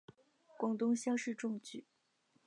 [0.57, 1.85] 广东乡试中举。